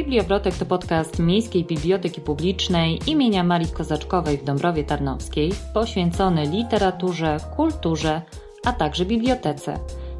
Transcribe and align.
Bibliowrotek 0.00 0.54
to 0.54 0.66
podcast 0.66 1.18
Miejskiej 1.18 1.64
Biblioteki 1.64 2.20
Publicznej 2.20 2.98
imienia 3.06 3.44
Marii 3.44 3.72
Kozaczkowej 3.72 4.38
w 4.38 4.44
Dąbrowie 4.44 4.84
Tarnowskiej, 4.84 5.52
poświęcony 5.74 6.46
literaturze, 6.46 7.36
kulturze, 7.56 8.22
a 8.64 8.72
także 8.72 9.04
bibliotece, 9.04 9.78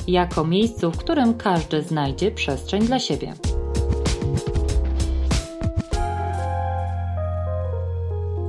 jako 0.08 0.45
miejscu, 0.45 0.90
w 0.90 0.99
którym 0.99 1.35
każdy 1.35 1.83
znajdzie 1.83 2.31
przestrzeń 2.31 2.83
dla 2.83 2.99
siebie. 2.99 3.33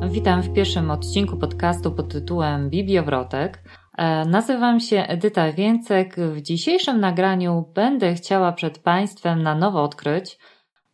Witam 0.09 0.41
w 0.41 0.53
pierwszym 0.53 0.91
odcinku 0.91 1.37
podcastu 1.37 1.91
pod 1.91 2.09
tytułem 2.09 2.69
Bibliowrotek. 2.69 3.63
E, 3.97 4.25
nazywam 4.25 4.79
się 4.79 4.97
Edyta 5.07 5.51
Więcek. 5.51 6.15
W 6.15 6.41
dzisiejszym 6.41 6.99
nagraniu 6.99 7.71
będę 7.75 8.13
chciała 8.13 8.51
przed 8.51 8.79
Państwem 8.79 9.43
na 9.43 9.55
nowo 9.55 9.83
odkryć 9.83 10.37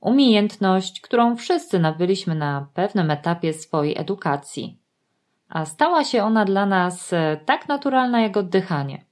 umiejętność, 0.08 1.02
którą 1.02 1.36
wszyscy 1.36 1.80
nabyliśmy 1.80 2.36
na 2.36 2.68
pewnym 2.74 3.12
etapie 3.12 3.54
swojej 3.54 3.98
edukacji. 3.98 4.80
A 5.50 5.66
stała 5.66 6.04
się 6.04 6.24
ona 6.24 6.46
dla 6.46 6.66
nas 6.66 7.14
e, 7.14 7.38
tak 7.46 7.68
naturalna 7.68 8.22
jak 8.22 8.38
oddychanie. 8.38 9.06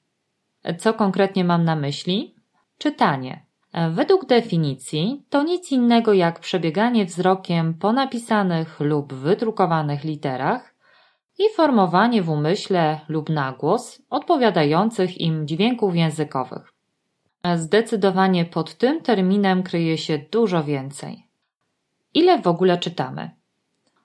Co 0.78 0.94
konkretnie 0.94 1.44
mam 1.44 1.64
na 1.64 1.76
myśli? 1.76 2.36
Czytanie. 2.78 3.46
E, 3.74 3.90
według 3.90 4.26
definicji 4.26 5.24
to 5.30 5.44
nic 5.44 5.72
innego 5.72 6.14
jak 6.14 6.40
przebieganie 6.40 7.06
wzrokiem 7.06 7.74
po 7.74 7.94
napisanych 7.94 8.80
lub 8.80 9.14
wydrukowanych 9.14 10.04
literach 10.04 10.76
i 11.40 11.44
formowanie 11.56 12.24
w 12.24 12.30
umyśle 12.30 13.00
lub 13.08 13.30
na 13.30 13.52
głos 13.52 14.02
odpowiadających 14.10 15.22
im 15.22 15.48
dźwięków 15.48 15.96
językowych. 15.96 16.75
Zdecydowanie 17.56 18.46
pod 18.46 18.76
tym 18.76 19.02
terminem 19.02 19.64
kryje 19.64 19.98
się 19.98 20.20
dużo 20.32 20.64
więcej. 20.64 21.28
Ile 22.14 22.42
w 22.42 22.48
ogóle 22.48 22.78
czytamy? 22.78 23.32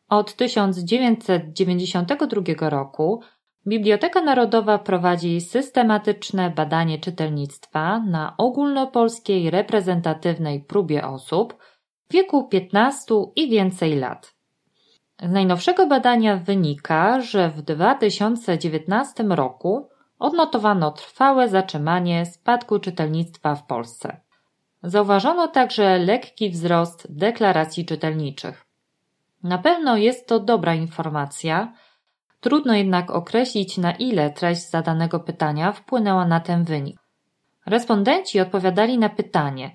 Od 0.09 0.35
1992 0.35 2.71
roku 2.71 3.21
Biblioteka 3.67 4.23
Narodowa 4.23 4.79
prowadzi 4.79 5.41
systematyczne 5.41 6.51
badanie 6.51 6.99
czytelnictwa 6.99 8.01
na 8.01 8.35
ogólnopolskiej 8.39 9.51
reprezentatywnej 9.51 10.61
próbie 10.61 11.07
osób 11.07 11.57
w 12.09 12.13
wieku 12.13 12.49
15 12.49 13.15
i 13.37 13.51
więcej 13.51 13.97
lat. 13.97 14.35
Z 15.23 15.31
najnowszego 15.31 15.87
badania 15.87 16.37
wynika, 16.37 17.21
że 17.21 17.51
w 17.51 17.63
2019 17.63 19.25
roku 19.25 19.90
odnotowano 20.21 20.91
trwałe 20.91 21.49
zatrzymanie 21.49 22.27
spadku 22.27 22.79
czytelnictwa 22.79 23.55
w 23.55 23.67
Polsce. 23.67 24.21
Zauważono 24.83 25.49
także 25.49 25.99
lekki 25.99 26.51
wzrost 26.51 27.07
deklaracji 27.17 27.87
czytelniczych. 27.87 28.67
Na 29.43 29.59
pewno 29.59 29.97
jest 29.97 30.29
to 30.29 30.41
dobra 30.41 30.75
informacja, 30.75 31.73
trudno 32.41 32.75
jednak 32.75 33.11
określić, 33.11 33.79
na 33.79 33.93
ile 33.93 34.31
treść 34.31 34.71
zadanego 34.71 35.21
pytania 35.21 35.73
wpłynęła 35.73 36.27
na 36.27 36.41
ten 36.41 36.65
wynik. 36.65 36.99
Respondenci 37.67 38.41
odpowiadali 38.41 38.99
na 38.99 39.09
pytanie, 39.09 39.75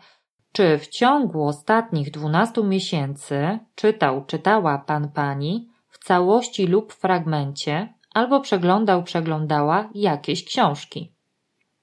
czy 0.52 0.78
w 0.78 0.88
ciągu 0.88 1.48
ostatnich 1.48 2.12
12 2.12 2.64
miesięcy 2.64 3.59
czytał, 3.76 4.26
czytała 4.26 4.78
pan 4.78 5.09
pani 5.09 5.70
w 5.90 6.06
całości 6.06 6.68
lub 6.68 6.94
fragmencie 6.94 7.94
albo 8.16 8.42
przeglądał, 8.42 9.04
przeglądała 9.04 9.90
jakieś 9.94 10.46
książki. 10.46 11.12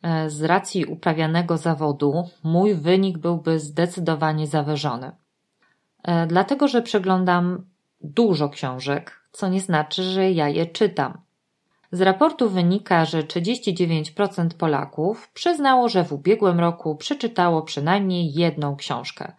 E, 0.03 0.31
z 0.31 0.43
racji 0.43 0.85
uprawianego 0.85 1.59
zawodu 1.59 2.29
mój 2.45 2.75
wynik 2.75 3.19
byłby 3.19 3.61
zdecydowanie 3.61 4.47
zawyżony. 4.47 5.13
E, 6.03 6.27
dlatego, 6.27 6.69
że 6.69 6.83
przeglądam 6.83 7.65
dużo 8.01 8.49
książek, 8.49 9.23
co 9.33 9.49
nie 9.49 9.61
znaczy, 9.61 10.03
że 10.03 10.31
ja 10.31 10.49
je 10.49 10.67
czytam. 10.67 11.21
Z 11.93 12.01
raportu 12.01 12.51
wynika, 12.51 13.05
że 13.05 13.23
39% 13.23 14.49
Polaków 14.59 15.31
przyznało, 15.35 15.89
że 15.89 16.05
w 16.05 16.13
ubiegłym 16.13 16.61
roku 16.61 16.97
przeczytało 16.97 17.63
przynajmniej 17.63 18.33
jedną 18.35 18.77
książkę. 18.77 19.33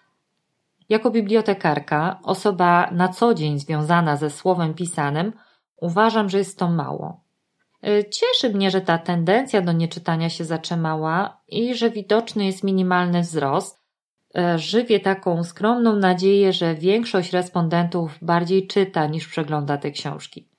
Jako 0.90 1.12
bibliotekarka, 1.12 2.20
osoba 2.24 2.90
na 2.92 3.08
co 3.08 3.34
dzień 3.34 3.60
związana 3.60 4.18
ze 4.18 4.30
słowem 4.30 4.74
pisanym, 4.74 5.34
uważam, 5.84 6.30
że 6.30 6.38
jest 6.38 6.60
to 6.60 6.70
mało. 6.70 7.24
Y, 7.88 8.10
cieszy 8.10 8.54
mnie, 8.54 8.72
że 8.72 8.82
ta 8.82 8.98
tendencja 8.98 9.62
do 9.62 9.72
nieczytania 9.72 10.30
się 10.30 10.46
zatrzymała 10.46 11.42
i 11.48 11.76
że 11.76 11.90
widoczny 11.90 12.46
jest 12.46 12.64
minimalny 12.64 13.22
wzrost. 13.22 13.84
Y, 14.38 14.60
żywię 14.60 15.00
taką 15.00 15.44
skromną 15.44 15.96
nadzieję, 15.96 16.54
że 16.54 16.76
większość 16.76 17.34
respondentów 17.34 18.18
bardziej 18.22 18.68
czyta 18.68 19.08
niż 19.08 19.28
przegląda 19.28 19.78
te 19.78 19.92
książki. 19.92 20.54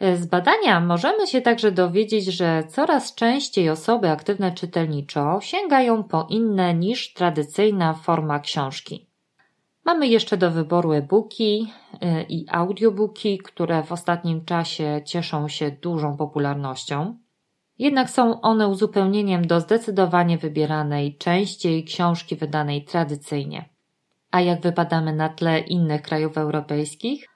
Z 0.00 0.26
badania 0.26 0.80
możemy 0.80 1.26
się 1.26 1.40
także 1.40 1.72
dowiedzieć, 1.72 2.24
że 2.24 2.64
coraz 2.68 3.14
częściej 3.14 3.70
osoby 3.70 4.10
aktywne 4.10 4.52
czytelniczo 4.52 5.38
sięgają 5.40 6.04
po 6.04 6.26
inne 6.30 6.74
niż 6.74 7.12
tradycyjna 7.12 7.94
forma 7.94 8.40
książki. 8.40 9.07
Mamy 9.88 10.08
jeszcze 10.08 10.36
do 10.36 10.50
wyboru 10.50 10.92
e-booki 10.92 11.72
y, 11.94 12.22
i 12.28 12.46
audiobooki, 12.48 13.38
które 13.38 13.82
w 13.82 13.92
ostatnim 13.92 14.44
czasie 14.44 15.02
cieszą 15.04 15.48
się 15.48 15.70
dużą 15.70 16.16
popularnością. 16.16 17.18
Jednak 17.78 18.10
są 18.10 18.40
one 18.40 18.68
uzupełnieniem 18.68 19.46
do 19.46 19.60
zdecydowanie 19.60 20.38
wybieranej 20.38 21.16
częściej 21.16 21.84
książki 21.84 22.36
wydanej 22.36 22.84
tradycyjnie. 22.84 23.68
A 24.30 24.40
jak 24.40 24.60
wypadamy 24.60 25.12
na 25.12 25.28
tle 25.28 25.58
innych 25.58 26.02
krajów 26.02 26.38
europejskich? 26.38 27.28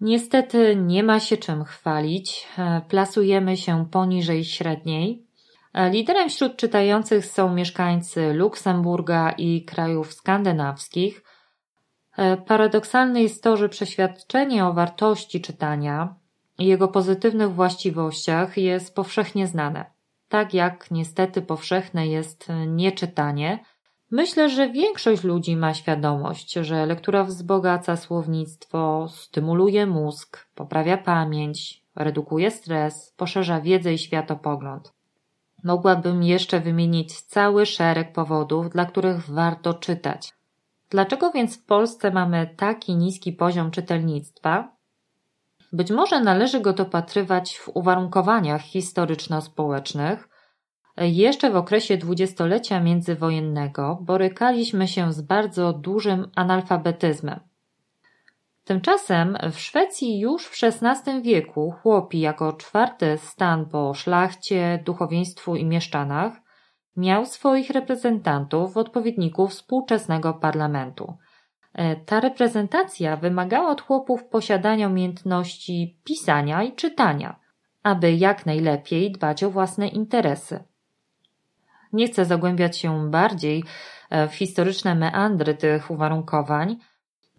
Niestety 0.00 0.76
nie 0.76 1.02
ma 1.02 1.20
się 1.20 1.36
czym 1.36 1.64
chwalić. 1.64 2.48
E, 2.58 2.80
plasujemy 2.88 3.56
się 3.56 3.86
poniżej 3.90 4.44
średniej. 4.44 5.26
E, 5.74 5.90
liderem 5.90 6.28
wśród 6.28 6.56
czytających 6.56 7.26
są 7.26 7.54
mieszkańcy 7.54 8.32
Luksemburga 8.32 9.30
i 9.30 9.64
krajów 9.64 10.12
skandynawskich. 10.12 11.22
E, 12.16 12.36
paradoksalne 12.36 13.22
jest 13.22 13.42
to, 13.42 13.56
że 13.56 13.68
przeświadczenie 13.68 14.66
o 14.66 14.72
wartości 14.72 15.40
czytania 15.40 16.14
i 16.58 16.66
jego 16.66 16.88
pozytywnych 16.88 17.52
właściwościach 17.54 18.56
jest 18.56 18.94
powszechnie 18.94 19.46
znane. 19.46 19.84
Tak 20.28 20.54
jak 20.54 20.90
niestety 20.90 21.42
powszechne 21.42 22.06
jest 22.06 22.48
nieczytanie, 22.66 23.64
Myślę, 24.14 24.48
że 24.50 24.70
większość 24.70 25.24
ludzi 25.24 25.56
ma 25.56 25.74
świadomość, 25.74 26.52
że 26.52 26.86
lektura 26.86 27.24
wzbogaca 27.24 27.96
słownictwo, 27.96 29.08
stymuluje 29.08 29.86
mózg, 29.86 30.46
poprawia 30.54 30.96
pamięć, 30.96 31.82
redukuje 31.96 32.50
stres, 32.50 33.12
poszerza 33.16 33.60
wiedzę 33.60 33.92
i 33.92 33.98
światopogląd. 33.98 34.92
Mogłabym 35.64 36.22
jeszcze 36.22 36.60
wymienić 36.60 37.20
cały 37.20 37.66
szereg 37.66 38.12
powodów, 38.12 38.70
dla 38.70 38.84
których 38.84 39.30
warto 39.30 39.74
czytać. 39.74 40.32
Dlaczego 40.92 41.30
więc 41.30 41.58
w 41.58 41.64
Polsce 41.64 42.10
mamy 42.10 42.54
taki 42.56 42.96
niski 42.96 43.32
poziom 43.32 43.70
czytelnictwa? 43.70 44.76
Być 45.72 45.90
może 45.90 46.20
należy 46.20 46.60
go 46.60 46.72
dopatrywać 46.72 47.58
w 47.58 47.68
uwarunkowaniach 47.68 48.62
historyczno-społecznych, 48.62 50.28
jeszcze 50.96 51.50
w 51.50 51.56
okresie 51.56 51.96
dwudziestolecia 51.96 52.80
międzywojennego 52.80 53.98
borykaliśmy 54.02 54.88
się 54.88 55.12
z 55.12 55.20
bardzo 55.20 55.72
dużym 55.72 56.30
analfabetyzmem. 56.34 57.40
Tymczasem 58.64 59.38
w 59.52 59.58
Szwecji 59.58 60.20
już 60.20 60.46
w 60.46 60.56
XVI 60.62 61.22
wieku 61.22 61.74
chłopi 61.82 62.20
jako 62.20 62.52
czwarty 62.52 63.18
stan 63.18 63.66
po 63.66 63.94
szlachcie, 63.94 64.82
duchowieństwu 64.84 65.56
i 65.56 65.64
mieszczanach 65.64 66.41
miał 66.96 67.26
swoich 67.26 67.70
reprezentantów, 67.70 68.76
odpowiedników 68.76 69.50
współczesnego 69.50 70.34
parlamentu. 70.34 71.16
E, 71.74 71.96
ta 71.96 72.20
reprezentacja 72.20 73.16
wymagała 73.16 73.70
od 73.70 73.82
chłopów 73.82 74.24
posiadania 74.24 74.88
umiejętności 74.88 75.96
pisania 76.04 76.62
i 76.62 76.72
czytania, 76.72 77.36
aby 77.82 78.12
jak 78.12 78.46
najlepiej 78.46 79.12
dbać 79.12 79.44
o 79.44 79.50
własne 79.50 79.88
interesy. 79.88 80.64
Nie 81.92 82.08
chcę 82.08 82.24
zagłębiać 82.24 82.78
się 82.78 83.10
bardziej 83.10 83.64
e, 84.10 84.28
w 84.28 84.34
historyczne 84.34 84.94
meandry 84.94 85.54
tych 85.54 85.90
uwarunkowań, 85.90 86.76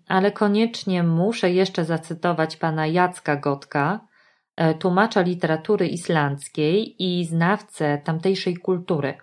ale 0.08 0.32
koniecznie 0.32 1.04
muszę 1.04 1.52
jeszcze 1.52 1.86
zacytować 1.86 2.58
pana 2.58 2.88
Jacka 2.88 3.36
Gotka, 3.36 4.00
e, 4.56 4.74
tłumacza 4.74 5.22
literatury 5.22 5.88
islandzkiej 5.88 7.04
i 7.04 7.26
znawcę 7.26 7.98
tamtejszej 7.98 8.58
kultury. 8.58 9.18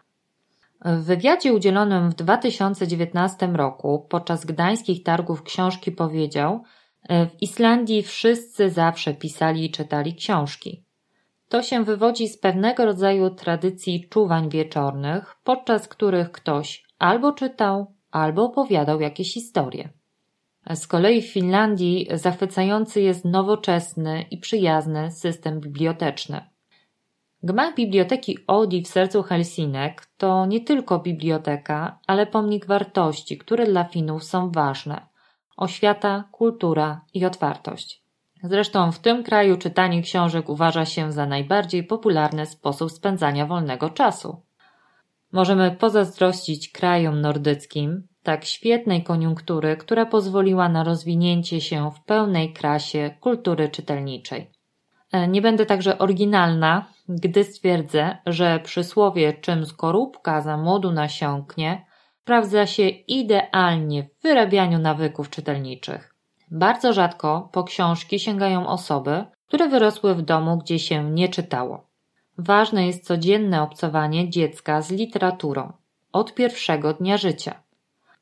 W 0.85 1.05
wywiadzie 1.05 1.53
udzielonym 1.53 2.11
w 2.11 2.15
2019 2.15 3.47
roku 3.47 4.07
podczas 4.09 4.45
gdańskich 4.45 5.03
targów 5.03 5.43
książki 5.43 5.93
powiedział: 5.93 6.63
e, 7.09 7.27
W 7.27 7.43
Islandii 7.43 8.03
wszyscy 8.03 8.71
zawsze 8.71 9.15
pisali 9.15 9.65
i 9.65 9.71
czytali 9.71 10.15
książki. 10.15 10.85
To 11.49 11.63
się 11.63 11.85
wywodzi 11.85 12.29
z 12.29 12.39
pewnego 12.39 12.85
rodzaju 12.85 13.31
tradycji 13.31 14.09
czuwań 14.09 14.51
wieczornych, 14.51 15.37
podczas 15.45 15.89
których 15.89 16.33
ktoś 16.33 16.85
albo 16.99 17.33
czytał, 17.33 17.95
albo 18.11 18.45
opowiadał 18.45 19.01
jakieś 19.01 19.35
historie. 19.35 19.89
Z 20.75 20.87
kolei 20.87 21.23
w 21.23 21.33
Finlandii 21.33 22.09
zachwycający 22.15 23.01
jest 23.01 23.25
nowoczesny 23.25 24.25
i 24.31 24.39
przyjazny 24.39 25.11
system 25.11 25.61
biblioteczny. 25.61 26.50
Gmach 27.43 27.75
Biblioteki 27.75 28.39
Odi 28.47 28.83
w 28.83 28.89
sercu 28.89 29.23
Helsinek 29.23 30.07
to 30.17 30.47
nie 30.47 30.61
tylko 30.61 30.99
biblioteka, 30.99 31.99
ale 32.07 32.27
pomnik 32.27 32.67
wartości, 32.67 33.39
które 33.39 33.67
dla 33.67 33.85
Finów 33.85 34.25
są 34.25 34.51
ważne. 34.51 35.07
Oświata, 35.57 36.25
kultura 36.33 37.01
i 37.15 37.25
otwartość. 37.25 38.03
Zresztą 38.43 38.93
w 38.93 38.99
tym 38.99 39.23
kraju 39.23 39.57
czytanie 39.57 40.03
książek 40.03 40.49
uważa 40.49 40.85
się 40.85 41.13
za 41.13 41.27
najbardziej 41.27 41.85
popularny 41.85 42.47
sposób 42.47 42.93
spędzania 42.93 43.47
wolnego 43.47 43.91
czasu. 43.91 44.43
Możemy 45.33 45.71
pozazdrościć 45.71 46.73
krajom 46.73 47.21
nordyckim 47.21 48.09
tak 48.23 48.45
świetnej 48.45 49.03
koniunktury, 49.03 49.77
która 49.77 50.07
pozwoliła 50.07 50.69
na 50.69 50.85
rozwinięcie 50.85 51.61
się 51.61 51.91
w 51.91 52.05
pełnej 52.05 52.53
krasie 52.53 53.17
kultury 53.21 53.69
czytelniczej. 53.69 54.51
E, 55.13 55.29
nie 55.29 55.43
będę 55.43 55.67
także 55.67 55.99
oryginalna, 55.99 56.87
gdy 57.09 57.45
stwierdzę, 57.45 58.19
że 58.27 58.61
przysłowie 58.61 59.33
czym 59.33 59.67
skorupka 59.67 60.41
za 60.41 60.57
młodu 60.57 60.93
nasiąknie 60.93 61.87
sprawdza 62.31 62.67
się 62.67 62.89
idealnie 62.89 64.03
w 64.03 64.23
wyrabianiu 64.23 64.79
nawyków 64.79 65.31
czytelniczych. 65.31 66.15
Bardzo 66.51 66.93
rzadko 66.93 67.49
po 67.53 67.65
książki 67.65 68.19
sięgają 68.19 68.67
osoby, 68.67 69.25
które 69.49 69.69
wyrosły 69.69 70.15
w 70.15 70.23
domu, 70.23 70.59
gdzie 70.59 70.79
się 70.79 71.11
nie 71.11 71.29
czytało. 71.29 71.91
Ważne 72.39 72.87
jest 72.87 73.05
codzienne 73.05 73.63
obcowanie 73.63 74.31
dziecka 74.31 74.83
z 74.83 74.91
literaturą 74.91 75.73
od 76.13 76.35
pierwszego 76.35 76.95
dnia 76.95 77.17
życia. 77.17 77.63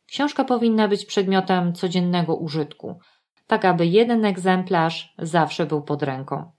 Książka 0.06 0.44
powinna 0.44 0.88
być 0.88 1.04
przedmiotem 1.04 1.72
codziennego 1.72 2.36
użytku, 2.36 2.98
tak 3.46 3.64
aby 3.64 3.86
jeden 3.86 4.24
egzemplarz 4.24 5.14
zawsze 5.18 5.66
był 5.66 5.82
pod 5.82 6.02
ręką. 6.02 6.50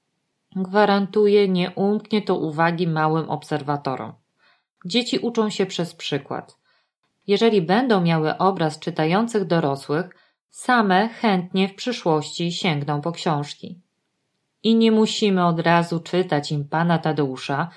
Gwarantuję, 0.56 1.50
nie 1.50 1.72
umknie 1.72 2.22
to 2.22 2.36
uwagi 2.36 2.88
małym 2.88 3.30
obserwatorom. 3.30 4.14
Dzieci 4.86 5.20
uczą 5.20 5.50
się 5.50 5.66
przez 5.66 5.96
przykład. 5.96 6.58
Jeżeli 7.28 7.62
będą 7.62 8.02
miały 8.02 8.38
obraz 8.38 8.80
czytających 8.80 9.46
dorosłych, 9.46 10.10
same 10.50 11.10
chętnie 11.10 11.68
w 11.68 11.76
przyszłości 11.76 12.52
sięgną 12.52 13.02
po 13.02 13.12
książki. 13.12 13.82
I 14.64 14.76
nie 14.76 14.92
musimy 14.92 15.46
od 15.46 15.60
razu 15.60 16.00
czytać 16.00 16.52
im 16.52 16.68
pana 16.68 16.98
Tadeusza, 16.98 17.70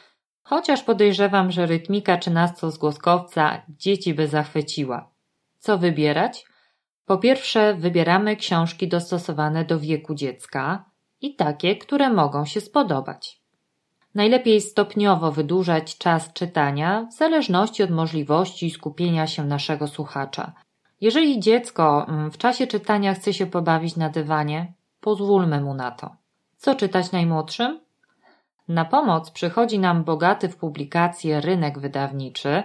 chociaż 0.43 0.83
podejrzewam, 0.83 1.51
że 1.51 1.67
rytmika 1.67 2.19
trzynastozgłoskowca 2.19 3.63
dzieci 3.69 4.15
by 4.15 4.29
zachwyciła. 4.29 5.11
Co 5.59 5.79
wybierać? 5.79 6.45
Po 7.07 7.19
pierwsze, 7.19 7.75
wybieramy 7.75 8.37
książki 8.37 8.89
dostosowane 8.89 9.65
do 9.65 9.81
wieku 9.81 10.15
dziecka 10.15 10.92
i 11.23 11.35
takie, 11.35 11.77
które 11.77 12.11
mogą 12.11 12.45
się 12.45 12.61
spodobać. 12.61 13.43
Najlepiej 14.15 14.61
stopniowo 14.61 15.33
wydłużać 15.33 15.99
czas 15.99 16.33
czytania 16.33 17.07
w 17.11 17.15
zależności 17.15 17.83
od 17.83 17.91
możliwości 17.91 18.71
skupienia 18.71 19.27
się 19.27 19.45
naszego 19.45 19.87
słuchacza. 19.89 20.53
Jeżeli 21.01 21.41
dziecko 21.41 22.07
mm, 22.09 22.31
w 22.31 22.39
czasie 22.39 22.67
czytania 22.67 23.15
chce 23.15 23.33
się 23.33 23.47
pobawić 23.47 23.97
na 23.97 24.09
dywanie, 24.09 24.73
pozwólmy 25.01 25.61
mu 25.61 25.75
na 25.75 25.91
to. 25.91 26.17
Co 26.57 26.75
czytać 26.75 27.13
najmłodszym? 27.13 27.81
Na 28.69 28.85
pomoc 28.85 29.31
przychodzi 29.31 29.79
nam 29.79 30.05
bogaty 30.05 30.49
w 30.49 30.57
publikacje 30.57 31.41
rynek 31.41 31.79
wydawniczy 31.79 32.63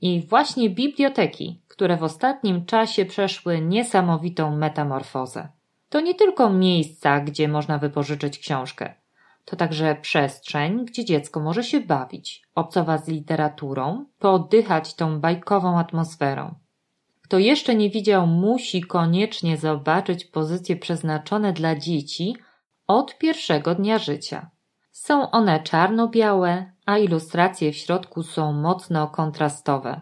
i 0.00 0.26
właśnie 0.26 0.70
biblioteki, 0.70 1.62
które 1.68 1.96
w 1.96 2.02
ostatnim 2.02 2.66
czasie 2.66 3.04
przeszły 3.04 3.60
niesamowitą 3.60 4.56
metamorfozę. 4.56 5.48
To 5.96 6.00
nie 6.00 6.14
tylko 6.14 6.50
miejsca, 6.50 7.20
gdzie 7.20 7.48
można 7.48 7.78
wypożyczyć 7.78 8.38
książkę. 8.38 8.94
To 9.44 9.56
także 9.56 9.96
przestrzeń, 10.02 10.84
gdzie 10.84 11.04
dziecko 11.04 11.40
może 11.40 11.64
się 11.64 11.80
bawić, 11.80 12.42
obcować 12.54 13.04
z 13.04 13.08
literaturą, 13.08 14.06
pooddychać 14.18 14.94
tą 14.94 15.20
bajkową 15.20 15.78
atmosferą. 15.78 16.54
Kto 17.22 17.38
jeszcze 17.38 17.74
nie 17.74 17.90
widział, 17.90 18.26
musi 18.26 18.82
koniecznie 18.82 19.56
zobaczyć 19.56 20.24
pozycje 20.24 20.76
przeznaczone 20.76 21.52
dla 21.52 21.76
dzieci 21.76 22.36
od 22.86 23.18
pierwszego 23.18 23.74
dnia 23.74 23.98
życia. 23.98 24.50
Są 24.92 25.30
one 25.30 25.62
czarno-białe, 25.62 26.72
a 26.86 26.98
ilustracje 26.98 27.72
w 27.72 27.76
środku 27.76 28.22
są 28.22 28.52
mocno 28.52 29.08
kontrastowe. 29.08 30.00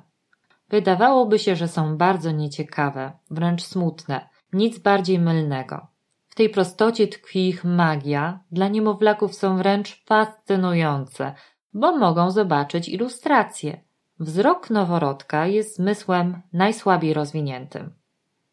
Wydawałoby 0.68 1.38
się, 1.38 1.56
że 1.56 1.68
są 1.68 1.96
bardzo 1.96 2.30
nieciekawe, 2.30 3.12
wręcz 3.30 3.62
smutne, 3.62 4.33
nic 4.54 4.78
bardziej 4.78 5.18
mylnego. 5.18 5.86
W 6.28 6.34
tej 6.34 6.48
prostocie 6.48 7.08
tkwi 7.08 7.48
ich 7.48 7.64
magia, 7.64 8.40
dla 8.50 8.68
niemowlaków 8.68 9.34
są 9.34 9.56
wręcz 9.56 10.04
fascynujące, 10.04 11.34
bo 11.74 11.96
mogą 11.96 12.30
zobaczyć 12.30 12.88
ilustracje. 12.88 13.80
Wzrok 14.20 14.70
noworodka 14.70 15.46
jest 15.46 15.76
zmysłem 15.76 16.42
najsłabiej 16.52 17.14
rozwiniętym. 17.14 17.94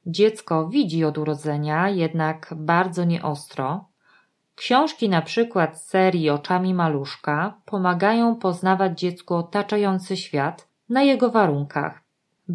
Dziecko 0.06 0.70
widzi 0.70 1.06
od 1.06 1.18
urodzenia, 1.18 1.90
jednak 1.90 2.54
bardzo 2.56 3.04
nieostro, 3.04 3.92
Książki 4.56 5.10
na 5.10 5.22
przykład 5.22 5.78
z 5.78 5.86
serii 5.86 6.30
Oczami 6.30 6.74
Maluszka 6.74 7.62
pomagają 7.66 8.36
poznawać 8.36 9.00
dziecku 9.00 9.36
otaczający 9.36 10.18
świat 10.18 10.68
na 10.90 11.04
jego 11.04 11.30
warunkach. 11.30 12.01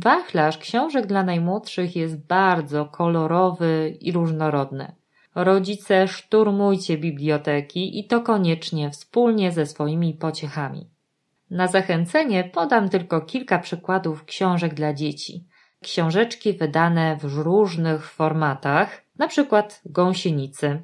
Wachlarz 0.04 0.58
książek 0.58 1.06
dla 1.06 1.22
najmłodszych 1.22 1.96
jest 1.96 2.26
bardzo 2.26 2.84
kolorowy 2.84 3.96
i 4.00 4.12
różnorodny. 4.12 4.93
Rodzice, 5.34 6.08
szturmujcie 6.08 6.98
biblioteki 6.98 7.98
i 7.98 8.06
to 8.06 8.20
koniecznie 8.20 8.90
wspólnie 8.90 9.52
ze 9.52 9.66
swoimi 9.66 10.14
pociechami. 10.14 10.90
Na 11.50 11.66
zachęcenie 11.66 12.44
podam 12.44 12.88
tylko 12.88 13.20
kilka 13.20 13.58
przykładów 13.58 14.25
książek 14.25 14.75
dla 14.75 14.94
dzieci. 14.94 15.44
Książeczki 15.82 16.52
wydane 16.52 17.16
w 17.16 17.25
różnych 17.25 18.10
formatach, 18.10 19.02
na 19.19 19.28
przykład 19.28 19.81
gąsienicy, 19.84 20.82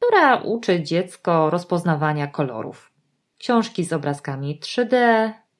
która 0.00 0.36
uczy 0.36 0.82
dziecko 0.82 1.50
rozpoznawania 1.50 2.26
kolorów. 2.26 2.92
Książki 3.38 3.84
z 3.84 3.92
obrazkami 3.92 4.60
3D, 4.60 4.96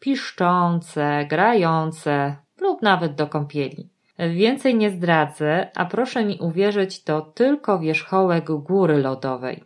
piszczące, 0.01 1.27
grające 1.31 2.37
nawet 2.83 3.15
do 3.15 3.27
kąpieli. 3.27 3.89
Więcej 4.19 4.75
nie 4.75 4.91
zdradzę, 4.91 5.71
a 5.75 5.85
proszę 5.85 6.25
mi 6.25 6.39
uwierzyć, 6.39 7.03
to 7.03 7.21
tylko 7.21 7.79
wierzchołek 7.79 8.45
góry 8.45 8.99
lodowej. 8.99 9.65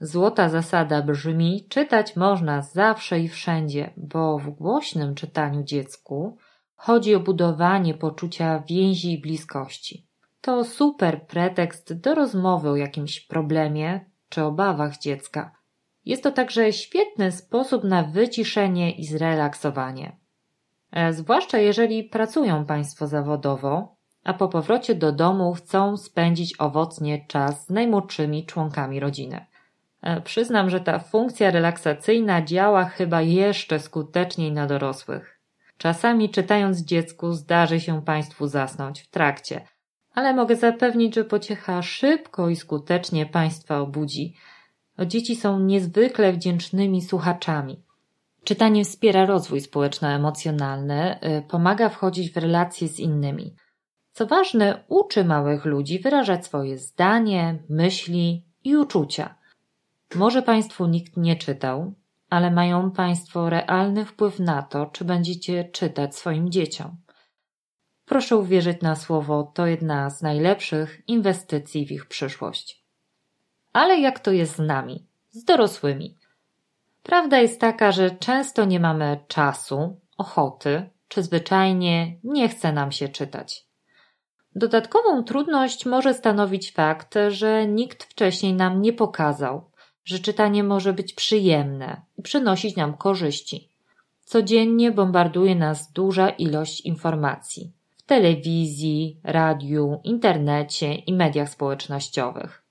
Złota 0.00 0.48
zasada 0.48 1.02
brzmi: 1.02 1.66
czytać 1.68 2.16
można 2.16 2.62
zawsze 2.62 3.20
i 3.20 3.28
wszędzie, 3.28 3.90
bo 3.96 4.38
w 4.38 4.50
głośnym 4.50 5.14
czytaniu 5.14 5.62
dziecku 5.62 6.36
chodzi 6.76 7.14
o 7.14 7.20
budowanie 7.20 7.94
poczucia 7.94 8.62
więzi 8.68 9.12
i 9.12 9.20
bliskości. 9.20 10.06
To 10.40 10.64
super 10.64 11.26
pretekst 11.26 12.00
do 12.00 12.14
rozmowy 12.14 12.70
o 12.70 12.76
jakimś 12.76 13.20
problemie 13.20 14.04
czy 14.28 14.42
obawach 14.42 14.98
dziecka. 14.98 15.52
Jest 16.04 16.22
to 16.22 16.30
także 16.30 16.72
świetny 16.72 17.32
sposób 17.32 17.84
na 17.84 18.02
wyciszenie 18.02 18.90
i 18.90 19.04
zrelaksowanie. 19.04 20.19
E, 20.92 21.12
zwłaszcza 21.12 21.58
jeżeli 21.58 22.04
pracują 22.04 22.64
Państwo 22.64 23.06
zawodowo, 23.06 23.96
a 24.24 24.34
po 24.34 24.48
powrocie 24.48 24.94
do 24.94 25.12
domu 25.12 25.52
chcą 25.52 25.96
spędzić 25.96 26.54
owocnie 26.58 27.24
czas 27.28 27.66
z 27.66 27.70
najmłodszymi 27.70 28.46
członkami 28.46 29.00
rodziny. 29.00 29.46
E, 30.02 30.20
przyznam, 30.20 30.70
że 30.70 30.80
ta 30.80 30.98
funkcja 30.98 31.50
relaksacyjna 31.50 32.42
działa 32.42 32.84
chyba 32.84 33.22
jeszcze 33.22 33.78
skuteczniej 33.78 34.52
na 34.52 34.66
dorosłych. 34.66 35.40
Czasami 35.78 36.30
czytając 36.30 36.80
dziecku 36.80 37.32
zdarzy 37.32 37.80
się 37.80 38.02
Państwu 38.02 38.46
zasnąć 38.46 39.00
w 39.00 39.10
trakcie, 39.10 39.64
ale 40.14 40.34
mogę 40.34 40.56
zapewnić, 40.56 41.14
że 41.14 41.24
pociecha 41.24 41.82
szybko 41.82 42.48
i 42.48 42.56
skutecznie 42.56 43.26
Państwa 43.26 43.78
obudzi. 43.78 44.34
Dzieci 45.06 45.36
są 45.36 45.60
niezwykle 45.60 46.32
wdzięcznymi 46.32 47.02
słuchaczami. 47.02 47.82
Czytanie 48.44 48.84
wspiera 48.84 49.26
rozwój 49.26 49.60
społeczno-emocjonalny, 49.60 51.18
y, 51.38 51.42
pomaga 51.48 51.88
wchodzić 51.88 52.32
w 52.32 52.36
relacje 52.36 52.88
z 52.88 52.98
innymi. 52.98 53.54
Co 54.12 54.26
ważne, 54.26 54.84
uczy 54.88 55.24
małych 55.24 55.64
ludzi 55.64 55.98
wyrażać 55.98 56.46
swoje 56.46 56.78
zdanie, 56.78 57.58
myśli 57.68 58.44
i 58.64 58.76
uczucia. 58.76 59.34
Może 60.14 60.42
Państwu 60.42 60.86
nikt 60.86 61.16
nie 61.16 61.36
czytał, 61.36 61.94
ale 62.30 62.50
mają 62.50 62.90
Państwo 62.90 63.50
realny 63.50 64.04
wpływ 64.04 64.38
na 64.40 64.62
to, 64.62 64.86
czy 64.86 65.04
będziecie 65.04 65.64
czytać 65.64 66.16
swoim 66.16 66.50
dzieciom. 66.50 66.96
Proszę 68.04 68.36
uwierzyć 68.36 68.82
na 68.82 68.96
słowo, 68.96 69.52
to 69.54 69.66
jedna 69.66 70.10
z 70.10 70.22
najlepszych 70.22 71.02
inwestycji 71.06 71.86
w 71.86 71.92
ich 71.92 72.06
przyszłość. 72.06 72.84
Ale 73.72 74.00
jak 74.00 74.20
to 74.20 74.32
jest 74.32 74.56
z 74.56 74.58
nami, 74.58 75.06
z 75.30 75.44
dorosłymi? 75.44 76.19
Prawda 77.02 77.38
jest 77.38 77.60
taka, 77.60 77.92
że 77.92 78.10
często 78.10 78.64
nie 78.64 78.80
mamy 78.80 79.18
czasu, 79.28 79.96
ochoty, 80.16 80.90
czy 81.08 81.22
zwyczajnie 81.22 82.16
nie 82.24 82.48
chce 82.48 82.72
nam 82.72 82.92
się 82.92 83.08
czytać. 83.08 83.66
Dodatkową 84.54 85.24
trudność 85.24 85.86
może 85.86 86.14
stanowić 86.14 86.72
fakt, 86.72 87.14
że 87.28 87.66
nikt 87.66 88.04
wcześniej 88.04 88.54
nam 88.54 88.82
nie 88.82 88.92
pokazał, 88.92 89.70
że 90.04 90.18
czytanie 90.18 90.64
może 90.64 90.92
być 90.92 91.12
przyjemne 91.12 92.02
i 92.18 92.22
przynosić 92.22 92.76
nam 92.76 92.96
korzyści. 92.96 93.68
Codziennie 94.24 94.92
bombarduje 94.92 95.54
nas 95.54 95.92
duża 95.92 96.28
ilość 96.28 96.80
informacji 96.80 97.72
w 97.96 98.02
telewizji, 98.02 99.20
radiu, 99.24 100.00
internecie 100.04 100.94
i 100.94 101.12
mediach 101.12 101.48
społecznościowych. 101.48 102.62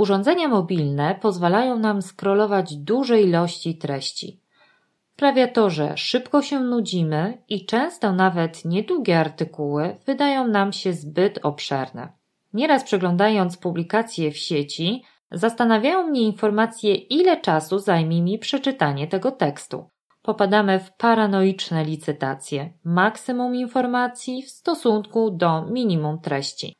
Urządzenia 0.00 0.48
mobilne 0.48 1.14
pozwalają 1.20 1.78
nam 1.78 2.02
scrollować 2.02 2.76
duże 2.76 3.20
ilości 3.20 3.78
treści. 3.78 4.40
Sprawia 5.12 5.48
to, 5.48 5.70
że 5.70 5.96
szybko 5.96 6.42
się 6.42 6.60
nudzimy 6.60 7.42
i 7.48 7.66
często 7.66 8.12
nawet 8.12 8.64
niedługie 8.64 9.20
artykuły 9.20 9.96
wydają 10.06 10.48
nam 10.48 10.72
się 10.72 10.92
zbyt 10.92 11.38
obszerne. 11.42 12.12
Nieraz 12.52 12.84
przeglądając 12.84 13.56
publikacje 13.56 14.30
w 14.30 14.36
sieci, 14.36 15.02
zastanawiają 15.32 16.06
mnie 16.06 16.22
informacje, 16.22 16.94
ile 16.94 17.40
czasu 17.40 17.78
zajmie 17.78 18.22
mi 18.22 18.38
przeczytanie 18.38 19.06
tego 19.06 19.30
tekstu. 19.30 19.88
Popadamy 20.22 20.80
w 20.80 20.92
paranoiczne 20.92 21.84
licytacje, 21.84 22.72
maksimum 22.84 23.54
informacji 23.54 24.42
w 24.42 24.50
stosunku 24.50 25.30
do 25.30 25.66
minimum 25.66 26.20
treści. 26.20 26.79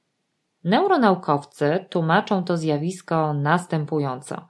Neuronaukowcy 0.64 1.84
tłumaczą 1.90 2.44
to 2.44 2.56
zjawisko 2.56 3.34
następująco. 3.34 4.48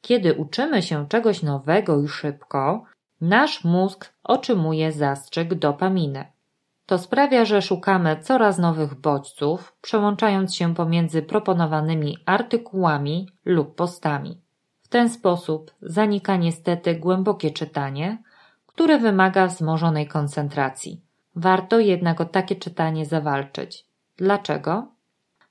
Kiedy 0.00 0.34
uczymy 0.34 0.82
się 0.82 1.08
czegoś 1.08 1.42
nowego 1.42 2.02
i 2.02 2.08
szybko, 2.08 2.84
nasz 3.20 3.64
mózg 3.64 4.12
otrzymuje 4.24 4.92
zastrzyk 4.92 5.54
dopaminy. 5.54 6.24
To 6.86 6.98
sprawia, 6.98 7.44
że 7.44 7.62
szukamy 7.62 8.16
coraz 8.22 8.58
nowych 8.58 8.94
bodźców, 8.94 9.76
przełączając 9.80 10.54
się 10.54 10.74
pomiędzy 10.74 11.22
proponowanymi 11.22 12.18
artykułami 12.26 13.28
lub 13.44 13.74
postami. 13.74 14.40
W 14.82 14.88
ten 14.88 15.10
sposób 15.10 15.70
zanika 15.82 16.36
niestety 16.36 16.94
głębokie 16.94 17.50
czytanie, 17.50 18.22
które 18.66 18.98
wymaga 18.98 19.46
wzmożonej 19.46 20.06
koncentracji. 20.06 21.00
Warto 21.36 21.78
jednak 21.78 22.20
o 22.20 22.24
takie 22.24 22.56
czytanie 22.56 23.06
zawalczyć. 23.06 23.86
Dlaczego? 24.16 24.86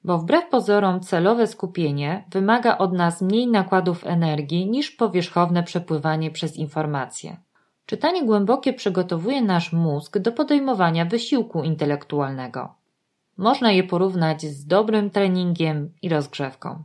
Bo 0.04 0.18
wbrew 0.18 0.50
pozorom 0.50 1.00
celowe 1.00 1.48
skupienie 1.48 2.24
wymaga 2.32 2.78
od 2.78 2.94
nas 2.94 3.22
mniej 3.22 3.48
nakładów 3.48 4.08
energii 4.08 4.70
niż 4.70 4.92
powierzchowne 4.92 5.64
przepływanie 5.64 6.32
przez 6.32 6.58
informacje. 6.58 7.38
Czytanie 7.86 8.26
głębokie 8.26 8.74
przygotowuje 8.74 9.42
nasz 9.42 9.74
mózg 9.74 10.18
do 10.18 10.32
podejmowania 10.32 11.06
wysiłku 11.06 11.64
intelektualnego. 11.64 12.74
Można 13.38 13.72
je 13.72 13.84
porównać 13.84 14.42
z 14.42 14.66
dobrym 14.66 15.10
treningiem 15.10 15.94
i 16.02 16.10
rozgrzewką. 16.10 16.84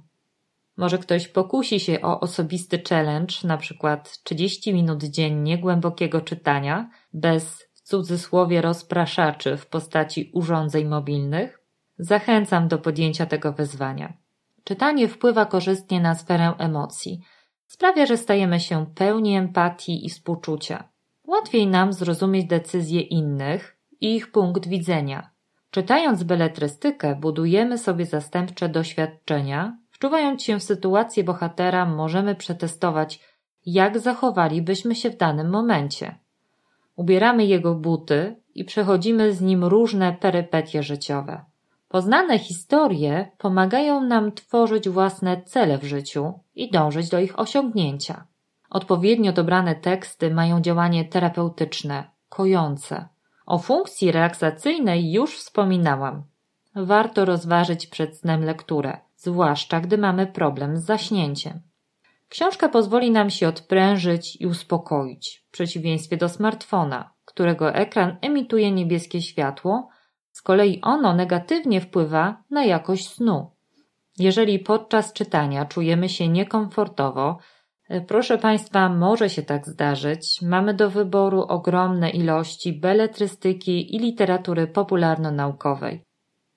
Może 0.76 0.98
ktoś 0.98 1.28
pokusi 1.28 1.80
się 1.80 2.00
o 2.00 2.20
osobisty 2.20 2.82
challenge, 2.88 3.34
na 3.44 3.56
przykład 3.56 4.22
30 4.22 4.74
minut 4.74 5.04
dziennie 5.04 5.58
głębokiego 5.58 6.20
czytania, 6.20 6.90
bez 7.12 7.68
w 7.74 7.80
cudzysłowie 7.80 8.60
rozpraszaczy 8.60 9.56
w 9.56 9.66
postaci 9.66 10.30
urządzeń 10.32 10.88
mobilnych? 10.88 11.63
Zachęcam 11.98 12.68
do 12.68 12.78
podjęcia 12.78 13.26
tego 13.26 13.52
wyzwania. 13.52 14.12
Czytanie 14.64 15.08
wpływa 15.08 15.46
korzystnie 15.46 16.00
na 16.00 16.14
sferę 16.14 16.52
emocji. 16.58 17.20
Sprawia, 17.66 18.06
że 18.06 18.16
stajemy 18.16 18.60
się 18.60 18.86
pełni 18.94 19.36
empatii 19.36 20.06
i 20.06 20.10
współczucia. 20.10 20.88
Łatwiej 21.26 21.66
nam 21.66 21.92
zrozumieć 21.92 22.46
decyzje 22.46 23.00
innych 23.00 23.78
i 24.00 24.16
ich 24.16 24.32
punkt 24.32 24.68
widzenia. 24.68 25.30
Czytając 25.70 26.22
beletrystykę, 26.22 27.16
budujemy 27.16 27.78
sobie 27.78 28.06
zastępcze 28.06 28.68
doświadczenia, 28.68 29.78
wczuwając 29.90 30.42
się 30.42 30.58
w 30.58 30.62
sytuację 30.62 31.24
bohatera, 31.24 31.86
możemy 31.86 32.34
przetestować, 32.34 33.20
jak 33.66 33.98
zachowalibyśmy 33.98 34.94
się 34.94 35.10
w 35.10 35.16
danym 35.16 35.50
momencie. 35.50 36.18
Ubieramy 36.96 37.44
jego 37.44 37.74
buty 37.74 38.36
i 38.54 38.64
przechodzimy 38.64 39.32
z 39.32 39.40
nim 39.40 39.64
różne 39.64 40.12
perypetie 40.12 40.82
życiowe. 40.82 41.44
Poznane 41.94 42.38
historie 42.38 43.30
pomagają 43.38 44.00
nam 44.00 44.32
tworzyć 44.32 44.88
własne 44.88 45.42
cele 45.42 45.78
w 45.78 45.84
życiu 45.84 46.32
i 46.54 46.70
dążyć 46.70 47.08
do 47.08 47.20
ich 47.20 47.38
osiągnięcia. 47.38 48.26
Odpowiednio 48.70 49.32
dobrane 49.32 49.74
teksty 49.74 50.30
mają 50.30 50.60
działanie 50.60 51.04
terapeutyczne, 51.04 52.10
kojące. 52.28 53.08
O 53.46 53.58
funkcji 53.58 54.12
relaksacyjnej 54.12 55.12
już 55.12 55.38
wspominałam. 55.38 56.22
Warto 56.74 57.24
rozważyć 57.24 57.86
przed 57.86 58.16
snem 58.16 58.44
lekturę, 58.44 58.98
zwłaszcza 59.16 59.80
gdy 59.80 59.98
mamy 59.98 60.26
problem 60.26 60.76
z 60.76 60.84
zaśnięciem. 60.84 61.60
Książka 62.28 62.68
pozwoli 62.68 63.10
nam 63.10 63.30
się 63.30 63.48
odprężyć 63.48 64.36
i 64.40 64.46
uspokoić, 64.46 65.44
w 65.48 65.50
przeciwieństwie 65.50 66.16
do 66.16 66.28
smartfona, 66.28 67.10
którego 67.24 67.74
ekran 67.74 68.16
emituje 68.22 68.72
niebieskie 68.72 69.22
światło, 69.22 69.88
z 70.34 70.42
kolei 70.42 70.80
ono 70.82 71.14
negatywnie 71.14 71.80
wpływa 71.80 72.42
na 72.50 72.64
jakość 72.64 73.08
snu. 73.08 73.50
Jeżeli 74.18 74.58
podczas 74.58 75.12
czytania 75.12 75.64
czujemy 75.64 76.08
się 76.08 76.28
niekomfortowo, 76.28 77.38
E, 77.88 78.00
proszę 78.00 78.38
Państwa, 78.38 78.88
może 78.88 79.30
się 79.30 79.42
tak 79.42 79.66
zdarzyć. 79.66 80.42
Mamy 80.42 80.74
do 80.74 80.90
wyboru 80.90 81.42
ogromne 81.42 82.10
ilości 82.10 82.72
beletrystyki 82.72 83.96
i 83.96 83.98
literatury 83.98 84.66
popularno-naukowej. 84.66 86.04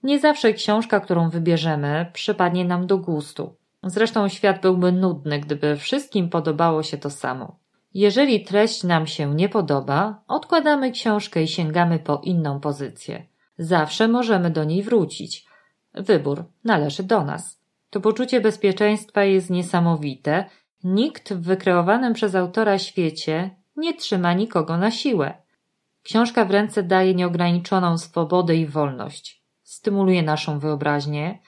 Nie 0.04 0.20
zawsze 0.20 0.54
książka, 0.54 1.00
którą 1.00 1.30
wybierzemy, 1.30 2.06
przypadnie 2.14 2.66
nam 2.66 2.88
do 2.88 2.98
gustu. 2.98 3.56
Zresztą 3.84 4.28
świat 4.28 4.62
byłby 4.62 4.92
nudny, 4.92 5.40
gdyby 5.40 5.76
wszystkim 5.76 6.30
podobało 6.30 6.84
się 6.84 6.98
to 6.98 7.10
samo. 7.10 7.60
Jeżeli 7.94 8.44
treść 8.44 8.84
nam 8.84 9.08
się 9.08 9.36
nie 9.36 9.50
podoba, 9.50 10.24
odkładamy 10.28 10.92
książkę 10.92 11.44
i 11.44 11.48
sięgamy 11.48 12.00
po 12.00 12.22
inną 12.24 12.60
pozycję. 12.60 13.26
Zawsze 13.58 14.08
możemy 14.08 14.50
do 14.50 14.64
niej 14.64 14.84
wrócić. 14.84 15.46
Wybór 15.94 16.46
należy 16.64 17.04
do 17.04 17.24
nas. 17.24 17.62
To 17.90 18.02
poczucie 18.02 18.42
bezpieczeństwa 18.42 19.24
jest 19.24 19.50
niesamowite 19.50 20.46
Nikt 20.84 21.34
w 21.34 21.42
wykreowanym 21.42 22.14
przez 22.14 22.36
autora 22.36 22.80
świecie 22.80 23.50
nie 23.76 23.94
trzyma 23.94 24.34
nikogo 24.34 24.78
na 24.78 24.92
siłę. 24.92 25.34
Książka 26.04 26.46
w 26.46 26.52
ręce 26.52 26.84
daje 26.84 27.16
nieograniczoną 27.16 27.98
swobodę 27.98 28.56
i 28.56 28.66
wolność, 28.66 29.44
stymuluje 29.64 30.24
naszą 30.24 30.60
wyobraźnię 30.60 31.40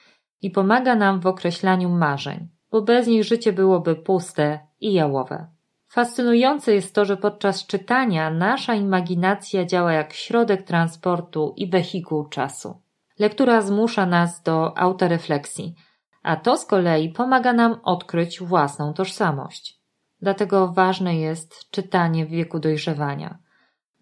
i 0.42 0.50
pomaga 0.50 0.96
nam 0.96 1.20
w 1.20 1.26
określaniu 1.26 1.88
marzeń, 1.88 2.48
bo 2.70 2.82
bez 2.82 3.06
nich 3.06 3.24
życie 3.24 3.52
byłoby 3.52 3.96
puste 3.96 4.60
i 4.80 4.92
jałowe. 4.92 5.46
Fascynujące 5.90 6.74
jest 6.74 6.94
to, 6.94 7.04
że 7.04 7.16
podczas 7.16 7.66
czytania 7.66 8.30
nasza 8.30 8.74
imaginacja 8.74 9.64
działa 9.64 9.92
jak 9.92 10.12
środek 10.12 10.62
transportu 10.62 11.54
i 11.56 11.70
wehikuł 11.70 12.28
czasu. 12.28 12.80
Lektura 13.18 13.62
zmusza 13.62 14.06
nas 14.06 14.42
do 14.42 14.78
autorefleksji, 14.78 15.74
a 16.22 16.36
to 16.36 16.56
z 16.56 16.66
kolei 16.66 17.12
pomaga 17.12 17.52
nam 17.52 17.80
odkryć 17.84 18.40
własną 18.40 18.92
tożsamość. 18.94 19.80
Dlatego 20.22 20.72
ważne 20.72 21.16
jest 21.16 21.70
czytanie 21.70 22.26
w 22.26 22.30
wieku 22.30 22.58
dojrzewania. 22.58 23.38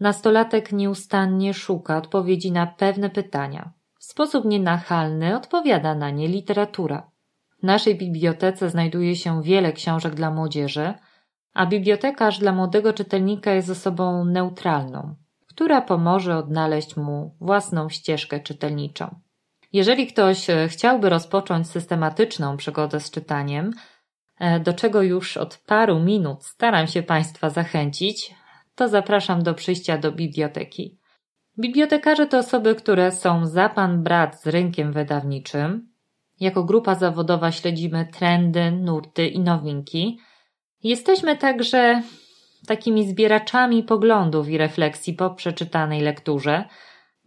Nastolatek 0.00 0.72
nieustannie 0.72 1.54
szuka 1.54 1.96
odpowiedzi 1.96 2.52
na 2.52 2.66
pewne 2.66 3.10
pytania. 3.10 3.72
W 3.98 4.04
sposób 4.04 4.44
nienachalny 4.44 5.36
odpowiada 5.36 5.94
na 5.94 6.10
nie 6.10 6.28
literatura. 6.28 7.10
W 7.58 7.62
naszej 7.62 7.98
bibliotece 7.98 8.70
znajduje 8.70 9.16
się 9.16 9.42
wiele 9.42 9.72
książek 9.72 10.14
dla 10.14 10.30
młodzieży, 10.30 10.94
a 11.58 11.66
bibliotekarz 11.66 12.38
dla 12.38 12.52
młodego 12.52 12.92
czytelnika 12.92 13.52
jest 13.52 13.70
osobą 13.70 14.24
neutralną, 14.24 15.14
która 15.46 15.80
pomoże 15.80 16.36
odnaleźć 16.36 16.96
mu 16.96 17.34
własną 17.40 17.88
ścieżkę 17.88 18.40
czytelniczą. 18.40 19.14
Jeżeli 19.72 20.06
ktoś 20.06 20.50
e, 20.50 20.68
chciałby 20.68 21.08
rozpocząć 21.08 21.70
systematyczną 21.70 22.56
przygodę 22.56 23.00
z 23.00 23.10
czytaniem, 23.10 23.70
e, 24.38 24.60
do 24.60 24.72
czego 24.72 25.02
już 25.02 25.36
od 25.36 25.58
paru 25.66 26.00
minut 26.00 26.44
staram 26.44 26.86
się 26.86 27.02
Państwa 27.02 27.50
zachęcić, 27.50 28.34
to 28.74 28.88
zapraszam 28.88 29.42
do 29.42 29.54
przyjścia 29.54 29.98
do 29.98 30.12
biblioteki. 30.12 30.98
Bibliotekarze 31.58 32.26
to 32.26 32.38
osoby, 32.38 32.74
które 32.74 33.12
są 33.12 33.46
za 33.46 33.68
pan 33.68 34.02
brat 34.02 34.42
z 34.42 34.46
rynkiem 34.46 34.92
wydawniczym. 34.92 35.88
Jako 36.40 36.64
grupa 36.64 36.94
zawodowa 36.94 37.52
śledzimy 37.52 38.06
trendy, 38.12 38.70
nurty 38.70 39.26
i 39.26 39.40
nowinki. 39.40 40.18
Jesteśmy 40.82 41.36
także 41.36 42.02
takimi 42.66 43.08
zbieraczami 43.08 43.82
poglądów 43.82 44.48
i 44.48 44.58
refleksji 44.58 45.14
po 45.14 45.30
przeczytanej 45.30 46.00
lekturze– 46.00 46.64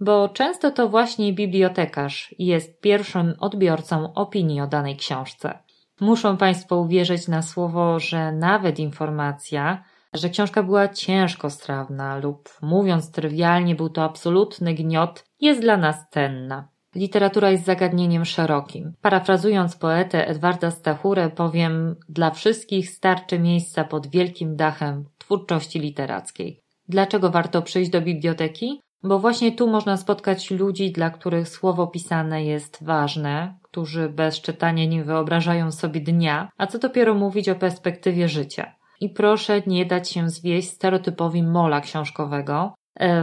bo 0.01 0.29
często 0.29 0.71
to 0.71 0.89
właśnie 0.89 1.33
bibliotekarz 1.33 2.35
jest 2.39 2.81
pierwszym 2.81 3.33
odbiorcą 3.39 4.13
opinii 4.13 4.61
o 4.61 4.67
danej 4.67 4.97
książce. 4.97 5.59
Muszą 5.99 6.37
Państwo 6.37 6.77
uwierzyć 6.77 7.27
na 7.27 7.41
słowo, 7.41 7.99
że 7.99 8.31
nawet 8.31 8.79
informacja, 8.79 9.83
że 10.13 10.29
książka 10.29 10.63
była 10.63 10.87
ciężko 10.87 11.49
strawna 11.49 12.17
lub 12.17 12.49
mówiąc 12.61 13.11
trywialnie, 13.11 13.75
był 13.75 13.89
to 13.89 14.03
absolutny 14.03 14.73
gniot, 14.73 15.25
jest 15.39 15.61
dla 15.61 15.77
nas 15.77 16.09
cenna. 16.09 16.67
Literatura 16.95 17.51
jest 17.51 17.65
zagadnieniem 17.65 18.25
szerokim. 18.25 18.93
Parafrazując 19.01 19.75
poetę 19.75 20.27
Edwarda 20.27 20.71
Stachurę, 20.71 21.29
powiem: 21.29 21.95
Dla 22.09 22.31
wszystkich 22.31 22.89
starczy 22.89 23.39
miejsca 23.39 23.83
pod 23.83 24.07
wielkim 24.07 24.55
dachem 24.55 25.05
twórczości 25.17 25.79
literackiej. 25.79 26.61
Dlaczego 26.89 27.29
warto 27.29 27.61
przyjść 27.61 27.91
do 27.91 28.01
biblioteki? 28.01 28.81
Bo 29.03 29.19
właśnie 29.19 29.51
tu 29.51 29.67
można 29.67 29.97
spotkać 29.97 30.51
ludzi, 30.51 30.91
dla 30.91 31.09
których 31.09 31.49
słowo 31.49 31.87
pisane 31.87 32.43
jest 32.45 32.83
ważne, 32.83 33.57
którzy 33.63 34.09
bez 34.09 34.41
czytania 34.41 34.85
nie 34.85 35.03
wyobrażają 35.03 35.71
sobie 35.71 36.01
dnia, 36.01 36.49
a 36.57 36.67
co 36.67 36.79
dopiero 36.79 37.13
mówić 37.13 37.49
o 37.49 37.55
perspektywie 37.55 38.27
życia. 38.27 38.75
I 39.01 39.09
proszę 39.09 39.61
nie 39.67 39.85
dać 39.85 40.09
się 40.09 40.29
zwieść 40.29 40.69
stereotypowi 40.69 41.43
mola 41.43 41.81
książkowego, 41.81 42.73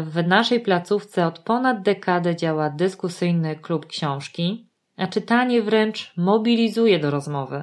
w 0.03 0.27
naszej 0.27 0.61
placówce 0.61 1.27
od 1.27 1.39
ponad 1.39 1.83
dekadę 1.83 2.37
działa 2.37 2.71
dyskusyjny 2.71 3.57
klub 3.57 3.87
książki, 3.87 4.71
a 4.97 5.07
czytanie 5.07 5.63
wręcz 5.63 6.13
mobilizuje 6.17 6.99
do 6.99 7.11
rozmowy. 7.11 7.63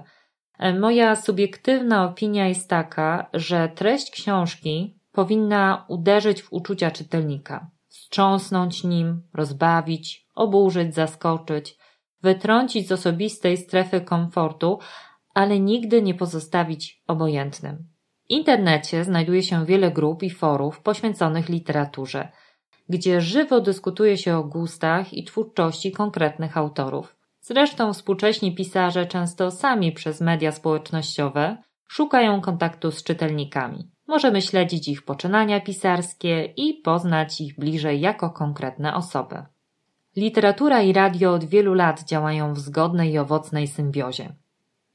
E, 0.59 0.79
moja 0.79 1.15
subiektywna 1.15 2.05
opinia 2.05 2.47
jest 2.47 2.69
taka, 2.69 3.29
że 3.33 3.69
treść 3.69 4.11
książki 4.11 4.99
powinna 5.11 5.85
uderzyć 5.87 6.41
w 6.41 6.53
uczucia 6.53 6.91
czytelnika, 6.91 7.69
wstrząsnąć 7.87 8.83
nim, 8.83 9.21
rozbawić, 9.33 10.27
oburzyć, 10.35 10.95
zaskoczyć, 10.95 11.77
wytrącić 12.21 12.87
z 12.87 12.91
osobistej 12.91 13.57
strefy 13.57 14.01
komfortu, 14.01 14.79
ale 15.33 15.59
nigdy 15.59 16.01
nie 16.01 16.13
pozostawić 16.13 17.03
obojętnym. 17.07 17.94
W 18.27 18.29
internecie 18.29 19.03
znajduje 19.03 19.43
się 19.43 19.65
wiele 19.65 19.91
grup 19.91 20.23
i 20.23 20.29
forów 20.29 20.81
poświęconych 20.81 21.49
literaturze, 21.49 22.27
gdzie 22.89 23.21
żywo 23.21 23.61
dyskutuje 23.61 24.17
się 24.17 24.37
o 24.37 24.43
gustach 24.43 25.13
i 25.13 25.23
twórczości 25.23 25.91
konkretnych 25.91 26.57
autorów. 26.57 27.15
Zresztą 27.41 27.93
współcześni 27.93 28.55
pisarze 28.55 29.05
często 29.05 29.51
sami 29.51 29.91
przez 29.91 30.21
media 30.21 30.51
społecznościowe 30.51 31.57
szukają 31.87 32.41
kontaktu 32.41 32.91
z 32.91 33.03
czytelnikami. 33.03 33.91
Możemy 34.07 34.41
śledzić 34.41 34.87
ich 34.87 35.05
poczynania 35.05 35.61
pisarskie 35.61 36.45
i 36.45 36.73
poznać 36.73 37.41
ich 37.41 37.59
bliżej 37.59 38.01
jako 38.01 38.29
konkretne 38.29 38.95
osoby. 38.95 39.43
Literatura 40.15 40.81
i 40.81 40.93
radio 40.93 41.33
od 41.33 41.43
wielu 41.43 41.73
lat 41.73 42.03
działają 42.03 42.53
w 42.53 42.59
zgodnej 42.59 43.11
i 43.11 43.17
owocnej 43.17 43.67
symbiozie. 43.67 44.35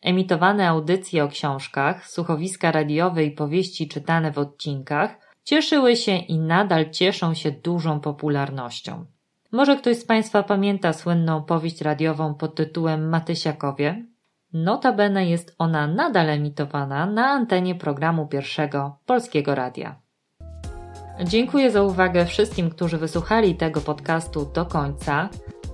Emitowane 0.02 0.68
audycje 0.68 1.24
o 1.24 1.28
książkach, 1.28 2.06
słuchowiska 2.08 2.72
radiowe 2.72 3.24
i 3.24 3.30
powieści 3.30 3.88
czytane 3.88 4.32
w 4.32 4.38
odcinkach 4.38 5.30
cieszyły 5.44 5.96
się 5.96 6.16
i 6.16 6.38
nadal 6.38 6.90
cieszą 6.90 7.34
się 7.34 7.50
dużą 7.50 8.00
popularnością. 8.00 9.04
Może 9.52 9.76
ktoś 9.76 9.96
z 9.96 10.04
Państwa 10.04 10.42
pamięta 10.42 10.92
słynną 10.92 11.42
powieść 11.42 11.80
radiową 11.80 12.34
pod 12.34 12.54
tytułem 12.54 13.08
Matysiakowie? 13.08 14.06
Notabene 14.52 15.26
jest 15.26 15.54
ona 15.58 15.86
nadal 15.86 16.30
emitowana 16.30 17.06
na 17.06 17.26
antenie 17.26 17.74
programu 17.74 18.26
pierwszego 18.26 18.98
Polskiego 19.06 19.54
Radia. 19.54 20.00
Dziękuję 21.24 21.70
za 21.70 21.82
uwagę 21.82 22.26
wszystkim, 22.26 22.70
którzy 22.70 22.98
wysłuchali 22.98 23.54
tego 23.54 23.80
podcastu 23.80 24.50
do 24.54 24.66
końca. 24.66 25.28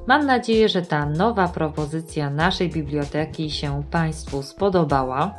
Mam 0.07 0.27
nadzieję, 0.27 0.69
że 0.69 0.83
ta 0.83 1.07
nowa 1.07 1.49
propozycja 1.49 2.31
naszej 2.31 2.71
biblioteki 2.71 3.51
się 3.51 3.83
Państwu 3.91 4.43
spodobała. 4.43 5.35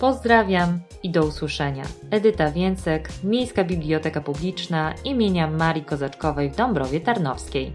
Pozdrawiam 0.00 0.80
i 1.02 1.10
do 1.10 1.24
usłyszenia. 1.24 1.84
Edyta 2.10 2.50
Więcek, 2.50 3.08
Miejska 3.24 3.64
Biblioteka 3.64 4.20
Publiczna 4.20 4.94
imienia 5.04 5.50
Marii 5.50 5.84
Kozaczkowej 5.84 6.50
w 6.50 6.56
Dąbrowie 6.56 7.00
Tarnowskiej. 7.00 7.72